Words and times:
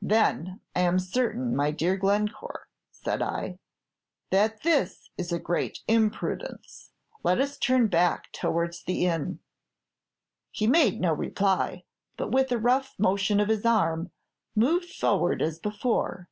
Then 0.00 0.60
I 0.76 0.82
am 0.82 1.00
certain, 1.00 1.56
my 1.56 1.72
dear 1.72 1.96
Glencore,' 1.96 2.68
said 2.92 3.20
I, 3.20 3.58
'that 4.30 4.62
this 4.62 5.10
is 5.18 5.32
a 5.32 5.40
great 5.40 5.80
imprudence. 5.88 6.92
Let 7.24 7.40
us 7.40 7.58
turn 7.58 7.88
back, 7.88 8.30
towards 8.30 8.84
the 8.84 9.06
inn.' 9.06 9.40
"He 10.52 10.68
made 10.68 11.00
no 11.00 11.12
reply, 11.12 11.82
but 12.16 12.30
with 12.30 12.52
a 12.52 12.58
rough 12.58 12.94
motion 12.96 13.40
of 13.40 13.48
his 13.48 13.66
arm 13.66 14.12
moved 14.54 14.86
forward 14.94 15.42
as 15.42 15.58
before. 15.58 16.28